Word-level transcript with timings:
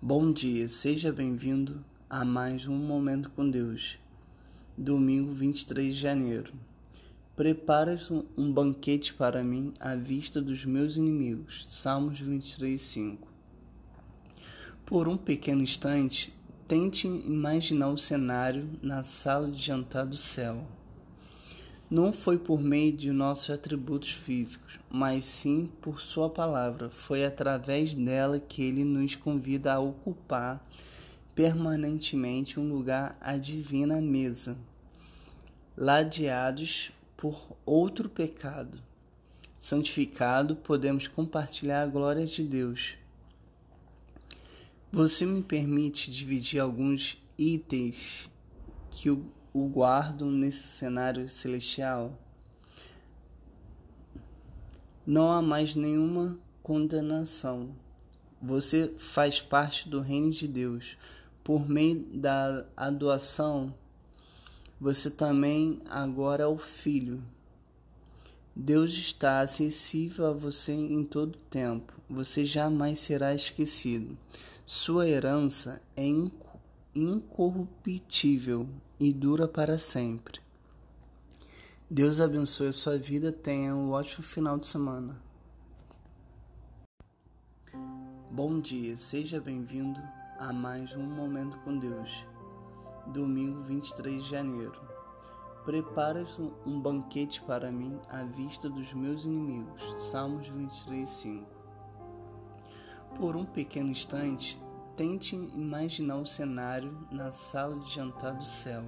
Bom 0.00 0.30
dia, 0.30 0.68
seja 0.68 1.10
bem-vindo 1.10 1.84
a 2.08 2.24
mais 2.24 2.68
um 2.68 2.76
Momento 2.76 3.30
com 3.30 3.50
Deus. 3.50 3.98
Domingo 4.76 5.32
23 5.32 5.92
de 5.92 6.00
janeiro. 6.00 6.52
Preparas 7.34 8.08
um 8.08 8.52
banquete 8.52 9.12
para 9.12 9.42
mim 9.42 9.74
à 9.80 9.96
vista 9.96 10.40
dos 10.40 10.64
meus 10.64 10.96
inimigos. 10.96 11.64
Salmos 11.66 12.20
23, 12.20 12.80
5. 12.80 13.26
Por 14.86 15.08
um 15.08 15.16
pequeno 15.16 15.62
instante, 15.62 16.32
tente 16.68 17.08
imaginar 17.08 17.88
o 17.88 17.98
cenário 17.98 18.70
na 18.80 19.02
sala 19.02 19.50
de 19.50 19.60
jantar 19.60 20.06
do 20.06 20.16
céu. 20.16 20.64
Não 21.90 22.12
foi 22.12 22.36
por 22.36 22.60
meio 22.60 22.92
de 22.92 23.10
nossos 23.10 23.48
atributos 23.48 24.10
físicos, 24.10 24.78
mas 24.90 25.24
sim 25.24 25.70
por 25.80 26.02
Sua 26.02 26.28
palavra. 26.28 26.90
Foi 26.90 27.24
através 27.24 27.94
dela 27.94 28.38
que 28.38 28.62
Ele 28.62 28.84
nos 28.84 29.16
convida 29.16 29.72
a 29.72 29.80
ocupar 29.80 30.62
permanentemente 31.34 32.60
um 32.60 32.68
lugar 32.68 33.16
à 33.20 33.38
divina 33.38 34.02
mesa, 34.02 34.58
ladeados 35.74 36.92
por 37.16 37.56
outro 37.64 38.10
pecado. 38.10 38.82
Santificado, 39.58 40.56
podemos 40.56 41.08
compartilhar 41.08 41.82
a 41.82 41.86
glória 41.86 42.26
de 42.26 42.44
Deus. 42.44 42.96
Você 44.92 45.24
me 45.24 45.42
permite 45.42 46.10
dividir 46.10 46.60
alguns 46.60 47.16
itens 47.38 48.30
que 48.90 49.10
o 49.10 49.37
o 49.52 49.66
guardam 49.66 50.30
nesse 50.30 50.66
cenário 50.68 51.28
celestial, 51.28 52.18
não 55.06 55.30
há 55.32 55.40
mais 55.40 55.74
nenhuma 55.74 56.38
condenação. 56.62 57.70
Você 58.42 58.92
faz 58.98 59.40
parte 59.40 59.88
do 59.88 60.00
reino 60.00 60.30
de 60.30 60.46
Deus. 60.46 60.96
Por 61.42 61.66
meio 61.68 62.04
da 62.12 62.66
adoção, 62.76 63.74
você 64.78 65.10
também 65.10 65.80
agora 65.88 66.44
é 66.44 66.46
o 66.46 66.58
filho. 66.58 67.22
Deus 68.54 68.92
está 68.92 69.40
acessível 69.40 70.26
a 70.26 70.32
você 70.32 70.72
em 70.72 71.02
todo 71.04 71.38
tempo. 71.48 71.94
Você 72.10 72.44
jamais 72.44 72.98
será 72.98 73.34
esquecido. 73.34 74.18
Sua 74.66 75.08
herança 75.08 75.80
é 75.96 76.04
incorruptível 76.94 78.68
e 78.98 79.12
dura 79.12 79.46
para 79.46 79.78
sempre. 79.78 80.40
Deus 81.88 82.20
abençoe 82.20 82.68
a 82.68 82.72
sua 82.72 82.98
vida. 82.98 83.30
Tenha 83.30 83.74
um 83.74 83.92
ótimo 83.92 84.22
final 84.22 84.58
de 84.58 84.66
semana. 84.66 85.16
Bom 88.30 88.60
dia, 88.60 88.96
seja 88.96 89.40
bem-vindo 89.40 90.00
a 90.38 90.52
mais 90.52 90.94
um 90.94 91.02
Momento 91.02 91.56
com 91.58 91.78
Deus. 91.78 92.24
Domingo 93.06 93.62
23 93.62 94.22
de 94.22 94.30
janeiro. 94.30 94.80
Preparas 95.64 96.38
um 96.38 96.80
banquete 96.80 97.42
para 97.42 97.70
mim 97.70 97.98
à 98.10 98.22
vista 98.24 98.68
dos 98.68 98.92
meus 98.92 99.24
inimigos. 99.24 99.82
Salmos 100.10 100.48
23, 100.48 101.08
5. 101.08 101.46
Por 103.16 103.34
um 103.34 103.44
pequeno 103.44 103.90
instante, 103.90 104.60
Tente 104.98 105.36
imaginar 105.36 106.16
o 106.16 106.26
cenário 106.26 107.06
na 107.08 107.30
sala 107.30 107.78
de 107.78 107.88
jantar 107.88 108.34
do 108.34 108.42
céu. 108.42 108.82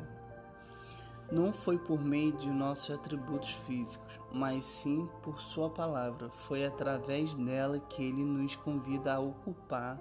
Não 1.30 1.52
foi 1.52 1.78
por 1.78 2.02
meio 2.02 2.32
de 2.32 2.50
nossos 2.50 2.92
atributos 2.92 3.52
físicos, 3.52 4.18
mas 4.32 4.66
sim 4.66 5.08
por 5.22 5.40
Sua 5.40 5.70
palavra. 5.70 6.28
Foi 6.28 6.66
através 6.66 7.32
dela 7.36 7.78
que 7.78 8.02
Ele 8.02 8.24
nos 8.24 8.56
convida 8.56 9.14
a 9.14 9.20
ocupar 9.20 10.00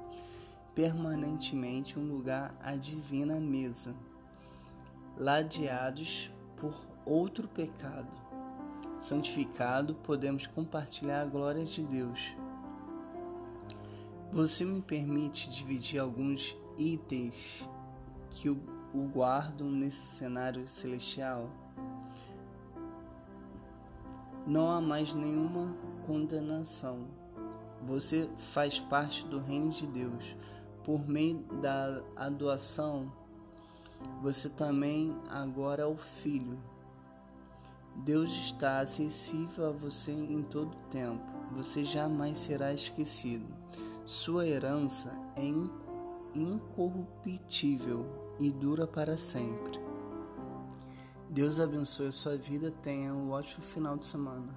permanentemente 0.73 1.99
um 1.99 2.11
lugar 2.11 2.55
à 2.59 2.75
divina 2.75 3.35
mesa, 3.39 3.95
ladeados 5.15 6.31
por 6.57 6.73
outro 7.05 7.47
pecado. 7.47 8.09
Santificado, 8.97 9.93
podemos 9.93 10.47
compartilhar 10.47 11.21
a 11.21 11.25
glória 11.25 11.65
de 11.65 11.83
Deus. 11.83 12.35
Você 14.31 14.63
me 14.63 14.79
permite 14.79 15.49
dividir 15.49 15.99
alguns 15.99 16.55
itens 16.77 17.67
que 18.29 18.47
o, 18.47 18.61
o 18.93 19.07
guardam 19.07 19.71
nesse 19.71 20.05
cenário 20.17 20.67
celestial? 20.67 21.49
Não 24.45 24.69
há 24.69 24.79
mais 24.79 25.15
nenhuma 25.15 25.75
condenação. 26.05 27.07
Você 27.81 28.29
faz 28.53 28.79
parte 28.79 29.25
do 29.25 29.39
reino 29.39 29.71
de 29.71 29.87
Deus. 29.87 30.35
Por 30.83 31.07
meio 31.07 31.39
da 31.59 32.03
adoção, 32.15 33.11
você 34.21 34.47
também 34.47 35.15
agora 35.27 35.81
é 35.81 35.87
o 35.87 35.97
filho. 35.97 36.59
Deus 37.95 38.31
está 38.31 38.79
acessível 38.79 39.69
a 39.69 39.71
você 39.71 40.11
em 40.11 40.43
todo 40.43 40.77
tempo. 40.91 41.25
Você 41.55 41.83
jamais 41.83 42.37
será 42.37 42.71
esquecido. 42.71 43.47
Sua 44.09 44.47
herança 44.47 45.11
é 45.35 45.45
incorruptível 46.33 48.07
e 48.39 48.49
dura 48.49 48.87
para 48.87 49.19
sempre. 49.19 49.79
Deus 51.29 51.59
abençoe 51.59 52.07
a 52.07 52.11
sua 52.11 52.35
vida. 52.35 52.73
Tenha 52.81 53.13
um 53.13 53.29
ótimo 53.29 53.63
final 53.63 53.95
de 53.95 54.07
semana. 54.07 54.51